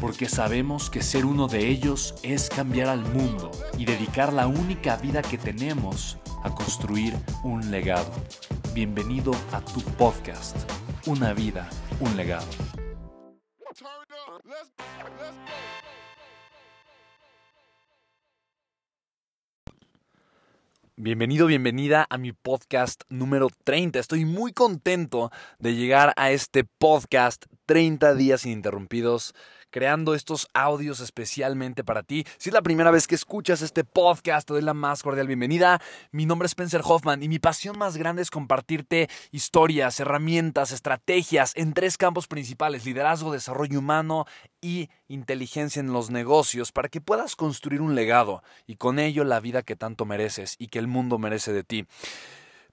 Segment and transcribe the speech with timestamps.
[0.00, 4.96] porque sabemos que ser uno de ellos es cambiar al mundo y dedicar la única
[4.96, 8.12] vida que tenemos a construir un legado.
[8.74, 10.56] Bienvenido a tu podcast,
[11.06, 11.68] Una vida,
[12.00, 12.46] un legado.
[20.98, 23.98] Bienvenido, bienvenida a mi podcast número 30.
[23.98, 29.34] Estoy muy contento de llegar a este podcast 30 días ininterrumpidos
[29.76, 32.24] creando estos audios especialmente para ti.
[32.38, 35.82] Si es la primera vez que escuchas este podcast, te doy la más cordial bienvenida.
[36.12, 41.52] Mi nombre es Spencer Hoffman y mi pasión más grande es compartirte historias, herramientas, estrategias
[41.56, 44.24] en tres campos principales, liderazgo, desarrollo humano
[44.62, 49.40] y inteligencia en los negocios para que puedas construir un legado y con ello la
[49.40, 51.86] vida que tanto mereces y que el mundo merece de ti.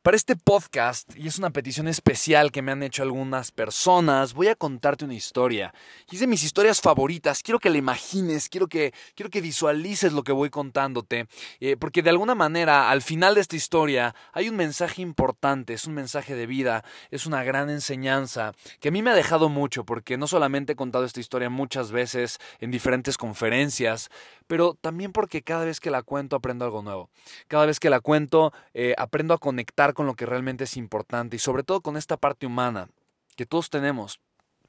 [0.04, 4.50] Para este podcast, y es una petición especial que me han hecho algunas personas, voy
[4.50, 5.74] a contarte una historia.
[6.12, 7.42] Y es de mis historias favoritas.
[7.42, 11.28] Quiero que la imagines, quiero que, quiero que visualices lo que voy contándote.
[11.62, 15.86] Eh, porque de alguna manera, al final de esta historia, hay un mensaje importante, es
[15.86, 18.52] un mensaje de vida, es una gran enseñanza
[18.82, 21.92] que a mí me ha dejado mucho, porque no solamente he contado esta historia muchas
[21.94, 24.12] veces en diferentes conferencias,
[24.48, 27.10] pero también porque cada vez que la cuento aprendo algo nuevo.
[27.48, 31.36] Cada vez que la cuento eh, aprendo a conectar con lo que realmente es importante
[31.36, 32.90] y sobre todo con esta parte humana
[33.36, 34.20] que todos tenemos,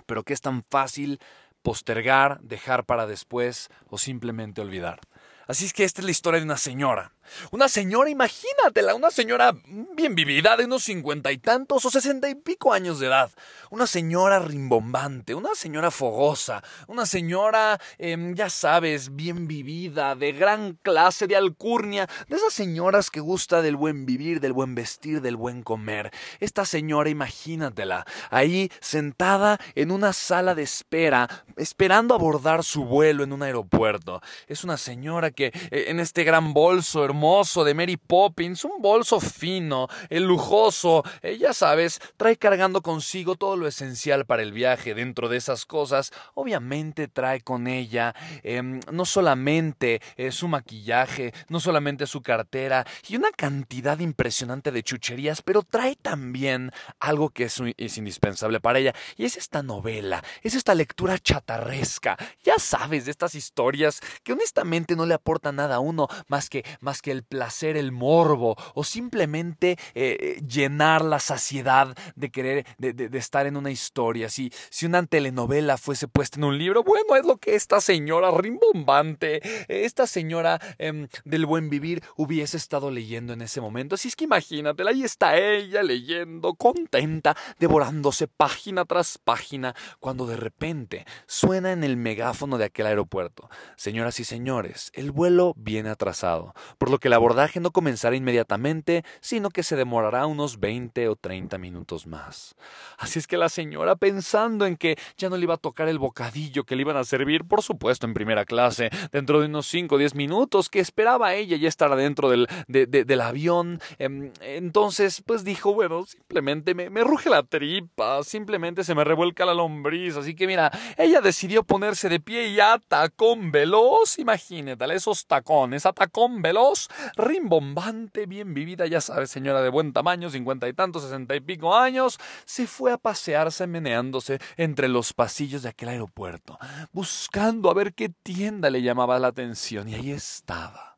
[0.07, 1.21] pero que es tan fácil
[1.63, 5.01] postergar, dejar para después o simplemente olvidar.
[5.47, 7.13] Así es que esta es la historia de una señora
[7.51, 9.55] una señora, imagínatela, una señora
[9.95, 13.31] bien vivida de unos cincuenta y tantos o sesenta y pico años de edad.
[13.71, 20.79] Una señora rimbombante, una señora fogosa, una señora, em, ya sabes, bien vivida, de gran
[20.83, 25.37] clase, de alcurnia, de esas señoras que gusta del buen vivir, del buen vestir, del
[25.37, 26.11] buen comer.
[26.41, 33.33] Esta señora, imagínatela, ahí sentada en una sala de espera, esperando abordar su vuelo en
[33.33, 34.21] un aeropuerto.
[34.47, 39.21] Es una señora que eh, en este gran bolso hermoso de Mary Poppins, un bolso
[39.21, 44.97] fino, el lujoso, eh, ya sabes, trae cargando consigo todo lo esencial para el viaje.
[44.97, 51.61] Dentro de esas cosas, obviamente trae con ella em, no solamente eh, su maquillaje, no
[51.61, 57.63] solamente su cartera y una cantidad impresionante de chucherías, pero trae también algo que es,
[57.77, 63.13] es indispensable para ella y es esta novela, es esta lectura chatarresca, ya sabes, de
[63.13, 67.23] estas historias que honestamente no le aportan nada a uno más que, más que el
[67.23, 73.71] placer, el morbo o simplemente eh, llenar la saciedad de querer, de, estar en una
[73.71, 74.31] historia.
[74.31, 78.31] Si, si una telenovela fuese puesta en un libro, bueno, es lo que esta señora
[78.31, 83.97] rimbombante, esta señora em, del buen vivir hubiese estado leyendo en ese momento.
[83.97, 90.39] Así es que imagínatela, ahí está ella leyendo, contenta, devorándose página tras página, cuando de
[90.39, 93.51] repente suena en el megáfono de aquel aeropuerto.
[93.77, 99.51] Señoras y señores, el vuelo viene atrasado, por que el abordaje no comenzará inmediatamente, sino
[99.51, 102.55] que se demorará unos 20 o 30 minutos más.
[102.99, 105.99] Así es que la señora, pensando en que ya no le iba a tocar el
[105.99, 109.95] bocadillo que le iban a servir, por supuesto en primera clase, dentro de unos 5
[109.95, 115.45] o 10 minutos, que esperaba ella ya estar adentro del, del avión, em, entonces pues
[115.45, 120.35] dijo, bueno, simplemente me, me ruge la tripa, simplemente se me revuelca la lombriz, así
[120.35, 125.95] que mira, ella decidió ponerse de pie y a tacón veloz, imagínate, esos tacones, a
[126.41, 126.84] veloz,
[127.17, 131.77] rimbombante, bien vivida, ya sabes, señora de buen tamaño, cincuenta y tantos, sesenta y pico
[131.77, 136.59] años, se fue a pasearse meneándose entre los pasillos de aquel aeropuerto,
[136.93, 140.97] buscando a ver qué tienda le llamaba la atención, y ahí estaba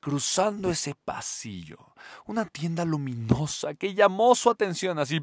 [0.00, 1.94] cruzando ese pasillo,
[2.26, 5.20] una tienda luminosa que llamó su atención así.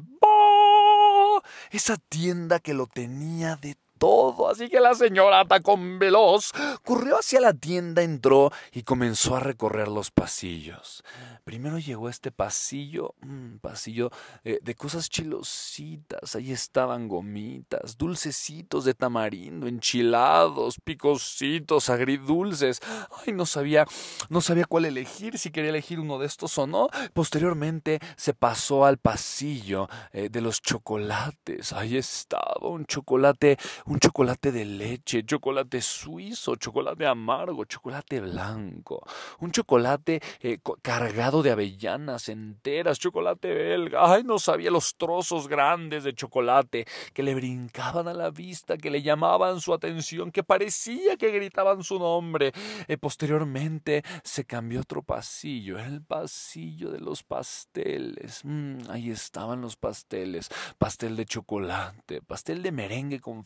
[1.70, 6.50] Esa tienda que lo tenía de todo, así que la señora Tacón Veloz
[6.84, 11.04] corrió hacia la tienda, entró y comenzó a recorrer los pasillos.
[11.44, 14.10] Primero llegó este pasillo, un mm, pasillo
[14.42, 16.34] eh, de cosas chilositas.
[16.34, 22.80] Ahí estaban gomitas, dulcecitos de tamarindo, enchilados, picositos, agridulces.
[23.24, 23.86] Ay, no sabía,
[24.28, 26.88] no sabía cuál elegir, si quería elegir uno de estos o no.
[27.12, 31.72] Posteriormente se pasó al pasillo eh, de los chocolates.
[31.72, 33.58] Ahí estaba un chocolate,
[33.92, 39.04] un chocolate de leche, chocolate suizo, chocolate amargo, chocolate blanco,
[39.40, 44.00] un chocolate eh, cargado de avellanas enteras, chocolate belga.
[44.02, 48.90] Ay, no sabía los trozos grandes de chocolate que le brincaban a la vista, que
[48.90, 52.52] le llamaban su atención, que parecía que gritaban su nombre.
[52.88, 58.40] Eh, posteriormente se cambió otro pasillo, el pasillo de los pasteles.
[58.42, 60.48] Mm, ahí estaban los pasteles,
[60.78, 63.44] pastel de chocolate, pastel de merengue con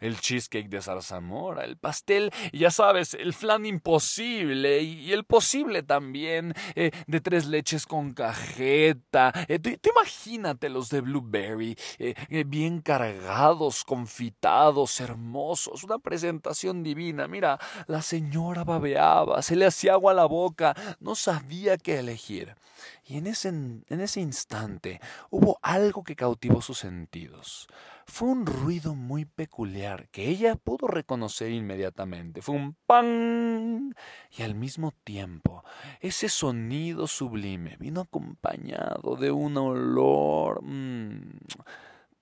[0.00, 6.54] el cheesecake de zarzamora, el pastel, ya sabes, el flan imposible y, el posible también.
[6.74, 9.32] Eh, de tres leches con cajeta.
[9.48, 17.26] Eh, tú, imagínate los de Blueberry, eh, bien cargados, confitados, hermosos, una presentación divina.
[17.28, 22.54] Mira, la señora babeaba, se le hacía agua a la boca, no sabía qué elegir.
[23.06, 25.00] Y en ese, en ese instante
[25.30, 27.68] hubo algo que cautivó sus sentidos.
[28.06, 32.42] Fue un ruido muy peculiar que ella pudo reconocer inmediatamente.
[32.42, 33.94] Fue un pan.
[34.36, 35.64] Y al mismo tiempo,
[36.00, 40.62] ese sonido sublime vino acompañado de un olor...
[40.62, 41.38] Mmm,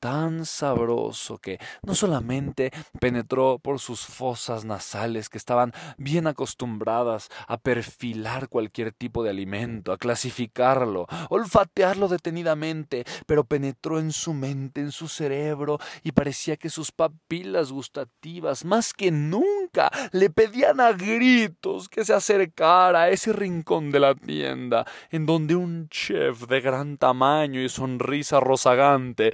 [0.02, 7.56] tan sabroso que no solamente penetró por sus fosas nasales que estaban bien acostumbradas a
[7.56, 14.90] perfilar cualquier tipo de alimento, a clasificarlo, olfatearlo detenidamente, pero penetró en su mente, en
[14.90, 21.88] su cerebro, y parecía que sus papilas gustativas, más que nunca, le pedían a gritos
[21.88, 26.98] que se acercara a ese rincón de la tienda, en donde un chef de gran
[26.98, 29.31] tamaño y sonrisa rozagante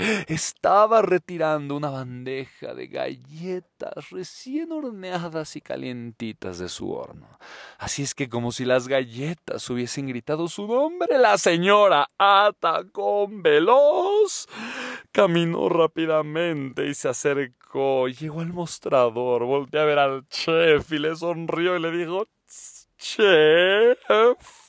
[0.59, 7.39] estaba retirando una bandeja de galletas recién horneadas y calientitas de su horno.
[7.79, 14.49] Así es que como si las galletas hubiesen gritado su nombre, la señora Atacón Veloz
[15.13, 21.15] caminó rápidamente y se acercó, llegó al mostrador, volteó a ver al chef y le
[21.15, 22.27] sonrió y le dijo,
[22.97, 24.68] Chef.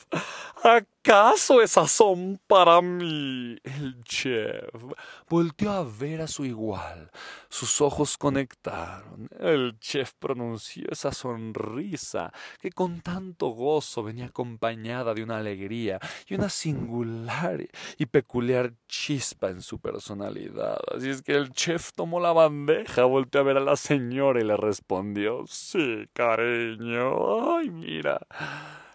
[0.62, 3.58] ¿Acaso esas son para mí?
[3.64, 4.84] El chef
[5.30, 7.10] volteó a ver a su igual.
[7.48, 9.30] Sus ojos conectaron.
[9.40, 16.36] El chef pronunció esa sonrisa que con tanto gozo venía acompañada de una alegría y
[16.36, 17.66] una singular
[17.98, 20.80] y peculiar chispa en su personalidad.
[20.94, 24.44] Así es que el chef tomó la bandeja, volteó a ver a la señora y
[24.44, 27.56] le respondió, sí, cariño.
[27.56, 28.20] Ay, mira.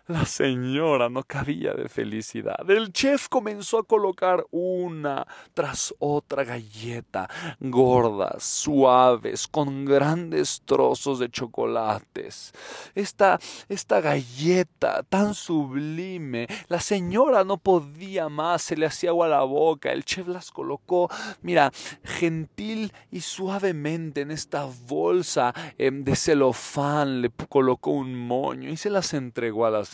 [0.06, 2.70] La señora no cabía de felicidad.
[2.70, 7.26] El chef comenzó a colocar una tras otra galleta,
[7.58, 12.52] gordas, suaves, con grandes trozos de chocolates.
[12.94, 13.40] Esta,
[13.70, 19.42] esta galleta tan sublime, la señora no podía más, se le hacía agua a la
[19.44, 19.90] boca.
[19.90, 21.08] El chef las colocó,
[21.40, 21.72] mira,
[22.02, 28.90] gentil y suavemente en esta bolsa em, de celofán, le colocó un moño y se
[28.90, 29.93] las entregó a la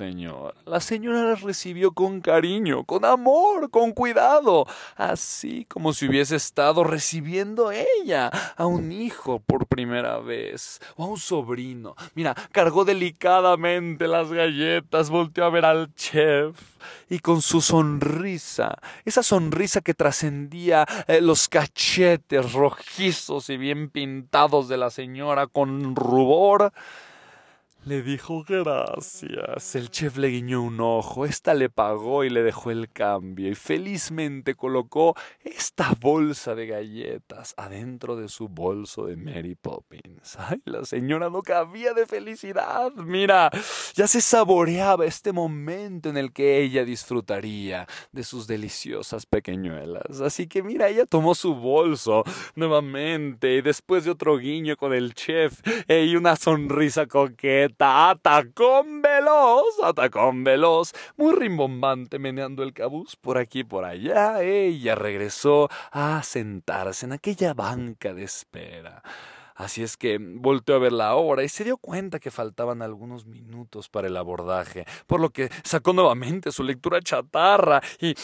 [0.64, 4.66] La señora las recibió con cariño, con amor, con cuidado,
[4.96, 11.06] así como si hubiese estado recibiendo ella a un hijo por primera vez o a
[11.06, 11.96] un sobrino.
[12.14, 16.56] Mira, cargó delicadamente las galletas, volteó a ver al chef
[17.10, 24.68] y con su sonrisa, esa sonrisa que trascendía eh, los cachetes rojizos y bien pintados
[24.68, 26.72] de la señora con rubor,
[27.84, 29.74] le dijo gracias.
[29.74, 33.54] El chef le guiñó un ojo, ésta le pagó y le dejó el cambio y
[33.54, 40.36] felizmente colocó esta bolsa de galletas adentro de su bolso de Mary Poppins.
[40.38, 42.92] Ay, la señora no cabía de felicidad.
[42.96, 43.50] Mira,
[43.94, 50.20] ya se saboreaba este momento en el que ella disfrutaría de sus deliciosas pequeñuelas.
[50.20, 55.14] Así que mira, ella tomó su bolso nuevamente y después de otro guiño con el
[55.14, 63.38] chef y una sonrisa coqueta atacón veloz, atacón veloz, muy rimbombante meneando el cabuz por
[63.38, 64.42] aquí y por allá.
[64.42, 69.02] Ella regresó a sentarse en aquella banca de espera.
[69.60, 73.26] Así es que volteó a ver la hora y se dio cuenta que faltaban algunos
[73.26, 78.14] minutos para el abordaje, por lo que sacó nuevamente su lectura chatarra y,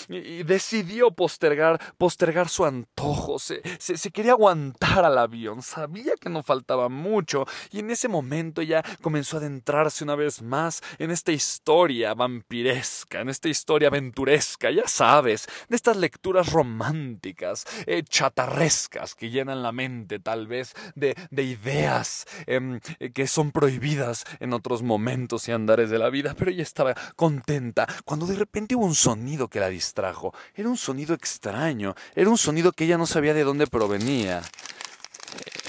[0.44, 3.38] decidió postergar, postergar su antojo.
[3.38, 8.62] Se, se, quería aguantar al avión, sabía que no faltaba mucho y en ese momento
[8.62, 14.70] ya comenzó a adentrarse una vez más en esta historia vampiresca, en esta historia aventuresca,
[14.70, 21.14] ya sabes, de estas lecturas románticas, eh, chatarrescas que llenan la mente tal vez de,
[21.30, 22.80] de ideas em,
[23.14, 27.86] que son prohibidas en otros momentos y andares de la vida, pero ella estaba contenta
[28.04, 30.34] cuando de repente hubo un sonido que la distrajo.
[30.54, 34.42] Era un sonido extraño, era un sonido que ella no sabía de dónde provenía.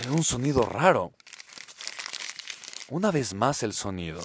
[0.01, 1.11] Era un sonido raro.
[2.89, 4.21] Una vez más el sonido.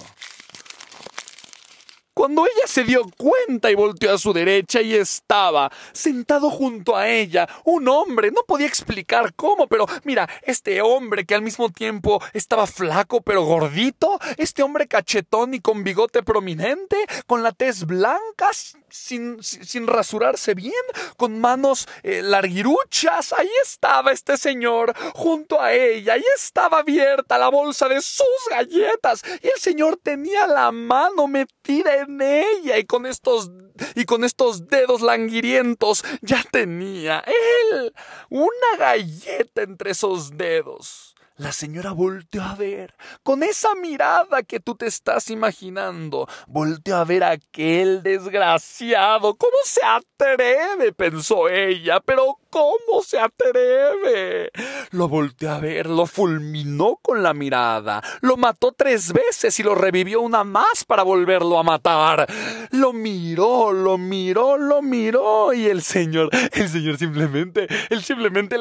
[2.23, 7.09] Cuando ella se dio cuenta y volteó a su derecha y estaba sentado junto a
[7.09, 12.23] ella un hombre, no podía explicar cómo, pero mira, este hombre que al mismo tiempo
[12.31, 16.95] estaba flaco pero gordito, este hombre cachetón y con bigote prominente,
[17.27, 18.51] con la tez blanca,
[18.93, 20.71] sin, sin rasurarse bien,
[21.17, 27.49] con manos eh, larguiruchas, ahí estaba este señor junto a ella, y estaba abierta la
[27.49, 33.07] bolsa de sus galletas, y el señor tenía la mano metida en ella y con
[33.07, 33.51] estos
[33.95, 37.91] y con estos dedos languirientos ya tenía él
[38.29, 41.12] una galleta entre esos dedos.
[41.37, 47.05] La señora volteó a ver, con esa mirada que tú te estás imaginando, volteó a
[47.05, 49.33] ver a aquel desgraciado.
[49.33, 50.93] ¿Cómo se atreve?
[50.93, 54.51] pensó ella, pero ¿cómo se atreve?
[54.91, 59.73] Lo volteó a ver, lo fulminó con la mirada, lo mató tres veces y lo
[59.73, 62.27] revivió una más para volverlo a matar.
[62.69, 68.57] Lo miró, lo miró, lo miró y el señor, el señor simplemente, él simplemente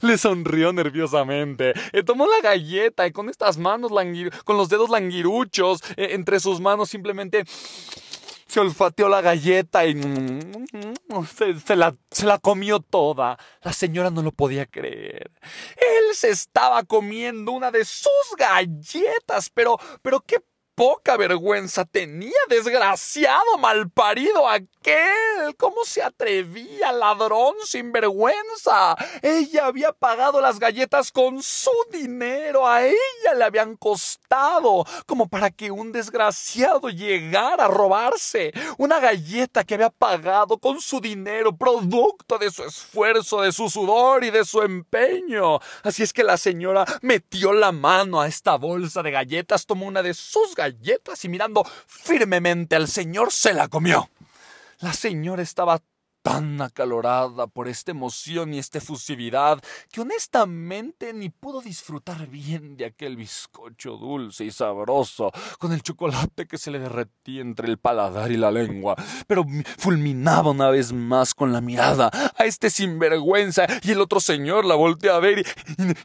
[0.00, 1.72] le, sonrió nerviosamente
[2.16, 3.92] tomó la galleta y con estas manos,
[4.44, 7.44] con los dedos languiruchos eh, entre sus manos simplemente
[8.46, 10.00] se olfateó la galleta y
[11.36, 13.36] se, la, se, la, comió toda.
[13.60, 15.30] La señora no lo podía creer.
[15.76, 20.38] Él se estaba comiendo una de sus galletas, pero, pero qué
[20.76, 25.56] poca vergüenza tenía, desgraciado, malparido aquel.
[25.56, 28.94] ¿Cómo se atrevía, ladrón sin vergüenza?
[29.22, 35.50] Ella había pagado las galletas con su dinero, a ella le habían costado, como para
[35.50, 42.36] que un desgraciado llegara a robarse una galleta que había pagado con su dinero, producto
[42.36, 45.58] de su esfuerzo, de su sudor y de su empeño.
[45.82, 50.02] Así es que la señora metió la mano a esta bolsa de galletas, tomó una
[50.02, 54.10] de sus galletas, galletas y mirando firmemente al señor se la comió.
[54.80, 55.80] La señora estaba
[56.26, 62.86] tan acalorada por esta emoción y esta efusividad que honestamente ni pudo disfrutar bien de
[62.86, 65.30] aquel bizcocho dulce y sabroso
[65.60, 68.96] con el chocolate que se le derretía entre el paladar y la lengua,
[69.28, 69.44] pero
[69.78, 74.74] fulminaba una vez más con la mirada a este sinvergüenza y el otro señor la
[74.74, 75.44] volteó a ver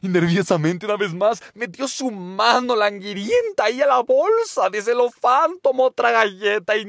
[0.02, 5.58] y, nerviosamente una vez más metió su mano languirienta ahí a la bolsa de celofán,
[5.60, 6.86] tomó otra galleta y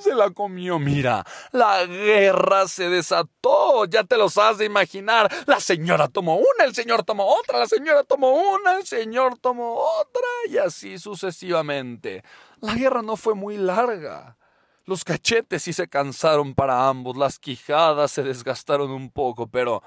[0.00, 0.80] se la comió.
[0.80, 5.30] Mira, la guerra se desató, ya te los has de imaginar.
[5.46, 9.76] La señora tomó una, el señor tomó otra, la señora tomó una, el señor tomó
[10.00, 12.22] otra, y así sucesivamente.
[12.60, 14.36] La guerra no fue muy larga.
[14.84, 19.82] Los cachetes sí se cansaron para ambos, las quijadas se desgastaron un poco, pero...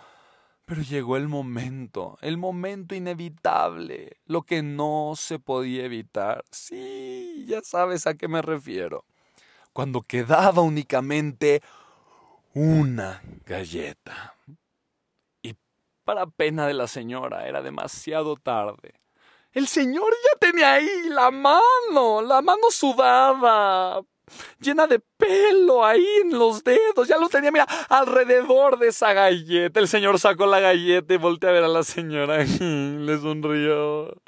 [0.66, 6.46] Pero llegó el momento, el momento inevitable, lo que no se podía evitar.
[6.52, 9.04] Sí, ya sabes a qué me refiero.
[9.74, 11.64] Cuando quedaba únicamente
[12.60, 14.36] una galleta.
[15.42, 15.56] Y
[16.04, 18.96] para pena de la señora era demasiado tarde.
[19.54, 24.02] El señor ya tenía ahí la mano, la mano sudada,
[24.60, 27.08] llena de pelo ahí en los dedos.
[27.08, 29.80] Ya lo tenía, mira, alrededor de esa galleta.
[29.80, 32.44] El señor sacó la galleta y volteó a ver a la señora.
[32.44, 34.22] Le sonrió.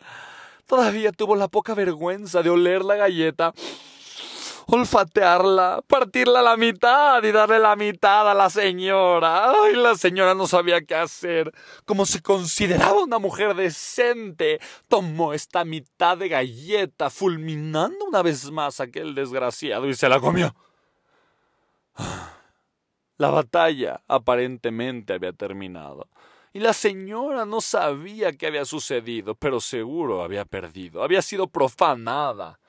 [0.66, 3.54] Todavía tuvo la poca vergüenza de oler la galleta
[4.74, 9.52] olfatearla, partirla a la mitad y darle la mitad a la señora.
[9.52, 11.52] Ay, la señora no sabía qué hacer.
[11.86, 18.80] Como se consideraba una mujer decente, tomó esta mitad de galleta, fulminando una vez más
[18.80, 20.56] a aquel desgraciado y se la comió.
[23.18, 26.08] La batalla aparentemente había terminado.
[26.54, 32.60] Y la señora no sabía qué había sucedido, pero seguro había perdido, había sido profanada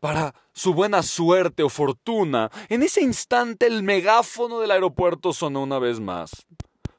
[0.00, 5.78] para su buena suerte o fortuna, en ese instante el megáfono del aeropuerto sonó una
[5.78, 6.46] vez más.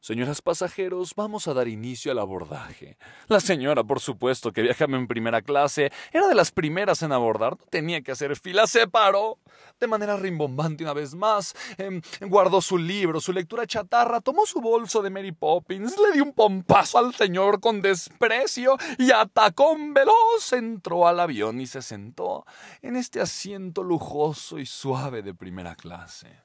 [0.08, 2.98] Señoras pasajeros, vamos a dar inicio al abordaje.
[3.28, 7.58] La señora, por supuesto, que viajaba en primera clase, era de las primeras en abordar,
[7.60, 9.38] no tenía que hacer fila, se paró.
[9.82, 14.62] De manera rimbombante una vez más, em, guardó su libro, su lectura chatarra, tomó su
[14.62, 20.54] bolso de Mary Poppins, le dio un pompazo al señor con desprecio y atacón veloz
[20.54, 22.46] entró al avión y se sentó
[22.82, 26.44] en este asiento lujoso y suave de primera clase.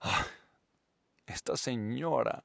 [0.00, 0.24] Ah,
[1.26, 2.42] esta señora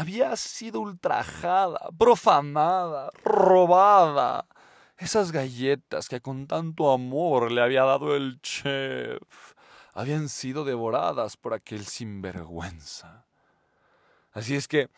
[0.00, 4.46] había sido ultrajada, profanada, robada.
[4.96, 9.52] Esas galletas que con tanto amor le había dado el chef
[9.92, 13.26] habían sido devoradas por aquel sinvergüenza.
[14.32, 14.88] Así es que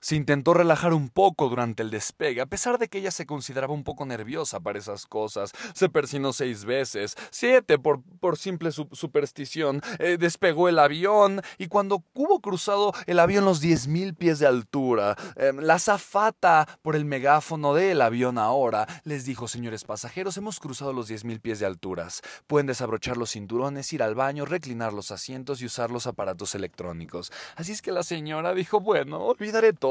[0.00, 3.74] se intentó relajar un poco durante el despegue, a pesar de que ella se consideraba
[3.74, 5.52] un poco nerviosa para esas cosas.
[5.74, 9.82] Se persinó seis veces, siete por, por simple superstición.
[9.98, 14.46] Eh, despegó el avión y cuando hubo cruzado el avión los diez mil pies de
[14.46, 20.60] altura, em, la zafata por el megáfono del avión ahora les dijo, señores pasajeros, hemos
[20.60, 22.22] cruzado los diez mil pies de alturas.
[22.46, 27.32] Pueden desabrochar los cinturones, ir al baño, reclinar los asientos y usar los aparatos electrónicos.
[27.56, 29.87] Así es que la señora dijo, bueno, olvidaré todo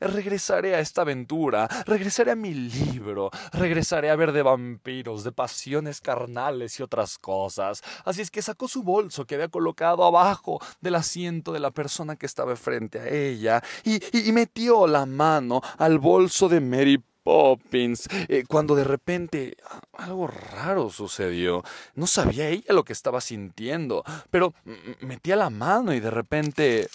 [0.00, 6.00] regresaré a esta aventura, regresaré a mi libro, regresaré a ver de vampiros, de pasiones
[6.00, 7.82] carnales y otras cosas.
[8.04, 12.16] Así es que sacó su bolso que había colocado abajo del asiento de la persona
[12.16, 14.00] que estaba frente a ella y,
[14.32, 19.56] metió la mano al bolso de Mary Poppins, eh, cuando de repente
[19.94, 21.64] algo raro sucedió.
[21.94, 24.54] No sabía ella lo que estaba sintiendo, pero
[25.00, 26.88] metía la mano y de repente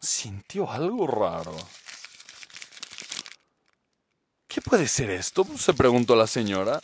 [0.00, 1.56] sintió algo raro.
[4.46, 5.46] ¿Qué puede ser esto?
[5.56, 6.80] se preguntó la señora.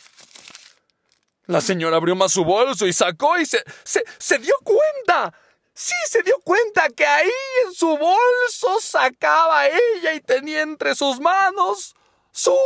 [1.47, 5.33] La señora abrió más su bolso y sacó y se, se, se dio cuenta.
[5.73, 7.29] Sí, se dio cuenta que ahí
[7.65, 11.95] en su bolso sacaba ella y tenía entre sus manos
[12.31, 12.57] su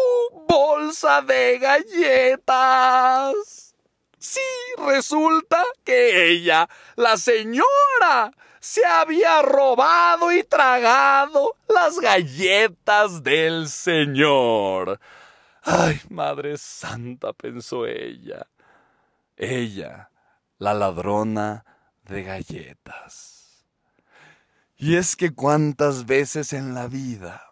[0.48, 3.36] bolsa de galletas.
[4.32, 4.42] Sí,
[4.78, 15.00] resulta que ella, la señora, se había robado y tragado las galletas del Señor.
[15.64, 18.46] Ay, Madre Santa, pensó ella.
[19.36, 20.12] Ella,
[20.60, 21.66] la ladrona
[22.04, 23.66] de galletas.
[24.78, 27.49] Y es que cuántas veces en la vida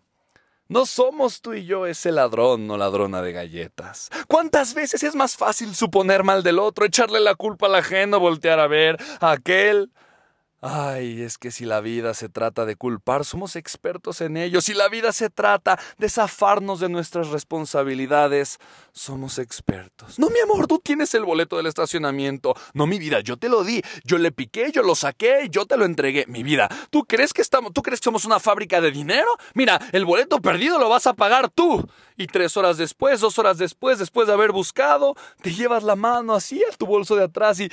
[0.70, 4.10] no somos tú y yo ese ladrón o ladrona de galletas.
[4.28, 8.60] ¿Cuántas veces es más fácil suponer mal del otro, echarle la culpa al ajeno, voltear
[8.60, 9.92] a ver a aquel
[10.60, 14.60] Ay, es que si la vida se trata de culpar, somos expertos en ello.
[14.60, 18.58] Si la vida se trata de zafarnos de nuestras responsabilidades,
[18.92, 20.18] somos expertos.
[20.18, 22.56] No, mi amor, tú tienes el boleto del estacionamiento.
[22.74, 23.84] No, mi vida, yo te lo di.
[24.04, 26.26] Yo le piqué, yo lo saqué, yo te lo entregué.
[26.28, 29.30] Mi vida, ¿tú crees que estamos, tú crees que somos una fábrica de dinero?
[29.54, 31.88] Mira, el boleto perdido lo vas a pagar tú.
[32.18, 36.34] Y tres horas después, dos horas después, después de haber buscado, te llevas la mano
[36.34, 37.70] así a tu bolso de atrás y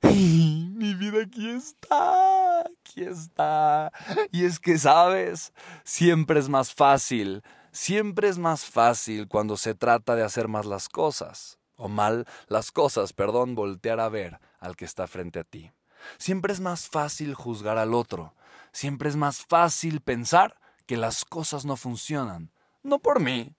[0.02, 3.92] mi vida aquí está, aquí está.
[4.30, 5.52] Y es que, sabes,
[5.84, 10.88] siempre es más fácil, siempre es más fácil cuando se trata de hacer más las
[10.88, 15.72] cosas, o mal las cosas, perdón, voltear a ver al que está frente a ti.
[16.16, 18.34] Siempre es más fácil juzgar al otro,
[18.72, 23.54] siempre es más fácil pensar que las cosas no funcionan, no por mí,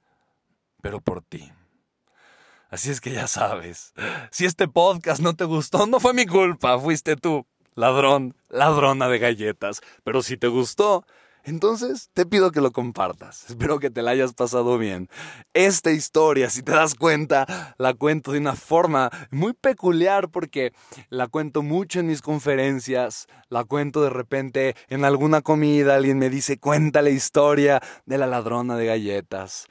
[0.82, 1.52] pero por ti.
[2.70, 3.94] Así es que ya sabes,
[4.32, 9.18] si este podcast no te gustó, no fue mi culpa, fuiste tú, ladrón, ladrona de
[9.18, 9.82] galletas.
[10.04, 11.04] Pero si te gustó,
[11.44, 13.50] entonces te pido que lo compartas.
[13.50, 15.10] Espero que te la hayas pasado bien.
[15.56, 20.72] Esta historia, si te das cuenta, la cuento de una forma muy peculiar porque
[21.10, 26.30] la cuento mucho en mis conferencias, la cuento de repente en alguna comida, alguien me
[26.30, 29.66] dice, cuenta la historia de la ladrona de galletas.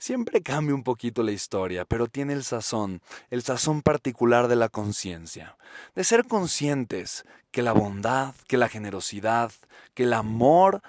[0.00, 4.70] Siempre cambia un poquito la historia, pero tiene el sazón, el sazón particular de la
[4.70, 5.58] conciencia,
[5.94, 9.52] de ser conscientes que la bondad, que la generosidad,
[9.92, 10.80] que el amor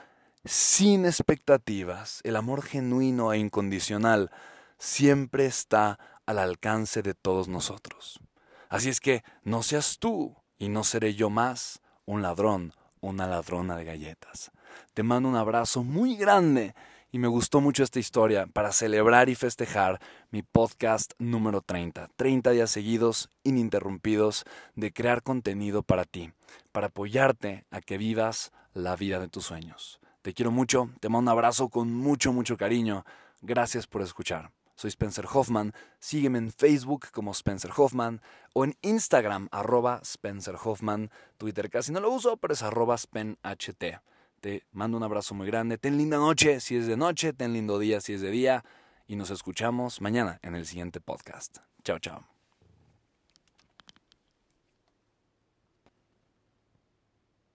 [0.45, 4.31] sin expectativas, el amor genuino e incondicional,
[4.77, 8.21] siempre está al alcance de todos nosotros.
[8.69, 13.75] Así es que no seas tú y no seré yo más un ladrón, una ladrona
[13.75, 14.51] de galletas.
[14.93, 16.73] Te mando un abrazo muy grande
[17.11, 19.99] y me gustó mucho esta historia para celebrar y festejar
[20.31, 22.09] mi podcast número 30.
[22.15, 24.45] 30 días seguidos, ininterrumpidos,
[24.75, 26.31] de crear contenido para ti,
[26.71, 29.99] para apoyarte a que vivas la vida de tus sueños.
[30.21, 33.05] Te quiero mucho, te mando un abrazo con mucho, mucho cariño.
[33.41, 34.51] Gracias por escuchar.
[34.75, 35.73] Soy Spencer Hoffman.
[35.99, 38.21] Sígueme en Facebook como Spencer Hoffman
[38.53, 41.11] o en Instagram arroba Spencer Hoffman.
[41.37, 44.01] Twitter casi no lo uso, pero es arroba SpenHT.
[44.41, 45.77] Te mando un abrazo muy grande.
[45.77, 48.65] Ten linda noche si es de noche, ten lindo día si es de día
[49.07, 51.59] y nos escuchamos mañana en el siguiente podcast.
[51.83, 52.30] Chao, chao.